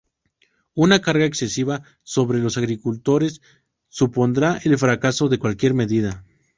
[0.73, 3.39] Una carga excesiva sobre los agricultores
[3.87, 6.25] supondrá el fracaso de cualquier medida.